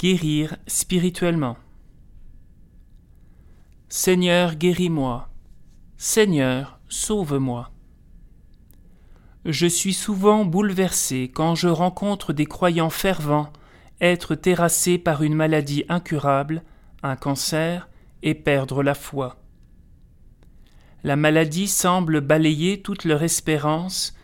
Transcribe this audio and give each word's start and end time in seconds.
Guérir 0.00 0.56
spirituellement. 0.66 1.58
Seigneur, 3.90 4.54
guéris-moi. 4.54 5.28
Seigneur, 5.98 6.80
sauve-moi. 6.88 7.70
Je 9.44 9.66
suis 9.66 9.92
souvent 9.92 10.46
bouleversé 10.46 11.30
quand 11.30 11.54
je 11.54 11.68
rencontre 11.68 12.32
des 12.32 12.46
croyants 12.46 12.88
fervents 12.88 13.52
être 14.00 14.36
terrassés 14.36 14.96
par 14.96 15.22
une 15.22 15.34
maladie 15.34 15.84
incurable, 15.90 16.62
un 17.02 17.16
cancer, 17.16 17.90
et 18.22 18.32
perdre 18.34 18.82
la 18.82 18.94
foi. 18.94 19.36
La 21.04 21.16
maladie 21.16 21.68
semble 21.68 22.22
balayer 22.22 22.80
toute 22.80 23.04
leur 23.04 23.22
espérance, 23.22 24.16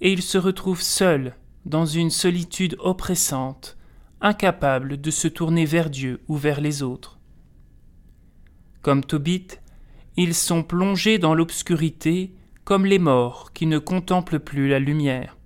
et 0.00 0.12
ils 0.12 0.22
se 0.22 0.38
retrouvent 0.38 0.80
seuls, 0.80 1.34
dans 1.64 1.86
une 1.86 2.10
solitude 2.10 2.76
oppressante, 2.78 3.76
incapables 4.24 5.00
de 5.00 5.10
se 5.10 5.28
tourner 5.28 5.66
vers 5.66 5.90
Dieu 5.90 6.22
ou 6.26 6.36
vers 6.36 6.60
les 6.60 6.82
autres. 6.82 7.20
Comme 8.82 9.04
Tobit, 9.04 9.48
ils 10.16 10.34
sont 10.34 10.62
plongés 10.62 11.18
dans 11.18 11.34
l'obscurité 11.34 12.34
comme 12.64 12.86
les 12.86 12.98
morts 12.98 13.52
qui 13.52 13.66
ne 13.66 13.78
contemplent 13.78 14.40
plus 14.40 14.68
la 14.68 14.78
lumière. 14.78 15.36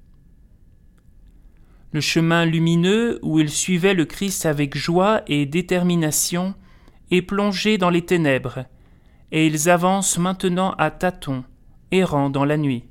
Le 1.92 2.00
chemin 2.00 2.44
lumineux 2.44 3.18
où 3.22 3.40
ils 3.40 3.50
suivaient 3.50 3.94
le 3.94 4.04
Christ 4.04 4.46
avec 4.46 4.76
joie 4.76 5.22
et 5.26 5.44
détermination 5.44 6.54
est 7.10 7.22
plongé 7.22 7.78
dans 7.78 7.90
les 7.90 8.04
ténèbres, 8.04 8.66
et 9.32 9.46
ils 9.46 9.68
avancent 9.68 10.18
maintenant 10.18 10.72
à 10.72 10.90
tâtons, 10.90 11.44
errant 11.90 12.30
dans 12.30 12.44
la 12.44 12.58
nuit. 12.58 12.84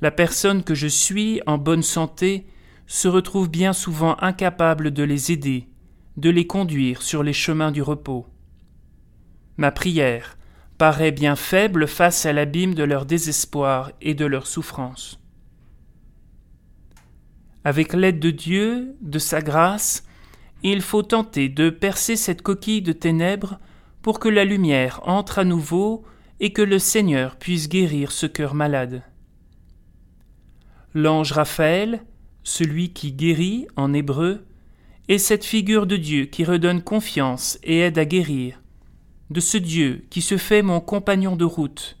La 0.00 0.10
personne 0.10 0.64
que 0.64 0.74
je 0.74 0.86
suis 0.86 1.42
en 1.46 1.58
bonne 1.58 1.82
santé 1.82 2.46
se 2.90 3.06
retrouve 3.06 3.48
bien 3.48 3.72
souvent 3.72 4.16
incapable 4.18 4.90
de 4.90 5.04
les 5.04 5.30
aider, 5.30 5.68
de 6.16 6.28
les 6.28 6.48
conduire 6.48 7.02
sur 7.02 7.22
les 7.22 7.32
chemins 7.32 7.70
du 7.70 7.82
repos. 7.82 8.26
Ma 9.58 9.70
prière 9.70 10.36
paraît 10.76 11.12
bien 11.12 11.36
faible 11.36 11.86
face 11.86 12.26
à 12.26 12.32
l'abîme 12.32 12.74
de 12.74 12.82
leur 12.82 13.06
désespoir 13.06 13.92
et 14.00 14.14
de 14.14 14.24
leur 14.24 14.48
souffrance. 14.48 15.20
Avec 17.62 17.92
l'aide 17.92 18.18
de 18.18 18.32
Dieu, 18.32 18.96
de 19.00 19.20
sa 19.20 19.40
grâce, 19.40 20.02
il 20.64 20.82
faut 20.82 21.04
tenter 21.04 21.48
de 21.48 21.70
percer 21.70 22.16
cette 22.16 22.42
coquille 22.42 22.82
de 22.82 22.92
ténèbres 22.92 23.60
pour 24.02 24.18
que 24.18 24.28
la 24.28 24.44
lumière 24.44 25.00
entre 25.04 25.38
à 25.38 25.44
nouveau 25.44 26.02
et 26.40 26.52
que 26.52 26.62
le 26.62 26.80
Seigneur 26.80 27.36
puisse 27.36 27.68
guérir 27.68 28.10
ce 28.10 28.26
cœur 28.26 28.52
malade. 28.56 29.04
L'ange 30.92 31.30
Raphaël, 31.30 32.02
celui 32.42 32.92
qui 32.92 33.12
guérit 33.12 33.66
en 33.76 33.92
hébreu, 33.92 34.44
est 35.08 35.18
cette 35.18 35.44
figure 35.44 35.86
de 35.86 35.96
Dieu 35.96 36.26
qui 36.26 36.44
redonne 36.44 36.82
confiance 36.82 37.58
et 37.64 37.80
aide 37.80 37.98
à 37.98 38.04
guérir, 38.04 38.60
de 39.30 39.40
ce 39.40 39.56
Dieu 39.58 40.04
qui 40.10 40.22
se 40.22 40.36
fait 40.36 40.62
mon 40.62 40.80
compagnon 40.80 41.36
de 41.36 41.44
route, 41.44 41.98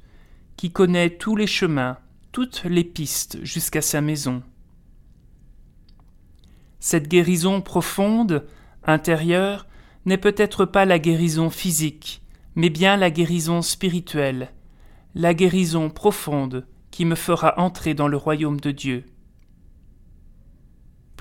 qui 0.56 0.70
connaît 0.70 1.10
tous 1.10 1.36
les 1.36 1.46
chemins, 1.46 1.98
toutes 2.32 2.64
les 2.64 2.84
pistes 2.84 3.38
jusqu'à 3.42 3.82
sa 3.82 4.00
maison. 4.00 4.42
Cette 6.78 7.08
guérison 7.08 7.60
profonde, 7.60 8.46
intérieure, 8.84 9.66
n'est 10.06 10.18
peut-être 10.18 10.64
pas 10.64 10.84
la 10.84 10.98
guérison 10.98 11.50
physique, 11.50 12.22
mais 12.54 12.70
bien 12.70 12.96
la 12.96 13.10
guérison 13.10 13.62
spirituelle, 13.62 14.52
la 15.14 15.34
guérison 15.34 15.90
profonde 15.90 16.66
qui 16.90 17.04
me 17.04 17.14
fera 17.14 17.58
entrer 17.58 17.94
dans 17.94 18.08
le 18.08 18.16
royaume 18.16 18.60
de 18.60 18.70
Dieu. 18.70 19.04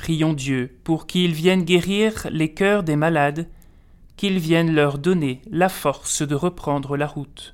Prions 0.09 0.33
Dieu 0.33 0.75
pour 0.83 1.05
qu'il 1.05 1.33
vienne 1.33 1.63
guérir 1.63 2.25
les 2.31 2.51
cœurs 2.51 2.81
des 2.81 2.95
malades, 2.95 3.47
qu'il 4.17 4.39
vienne 4.39 4.73
leur 4.73 4.97
donner 4.97 5.43
la 5.51 5.69
force 5.69 6.23
de 6.23 6.33
reprendre 6.33 6.97
la 6.97 7.05
route. 7.05 7.53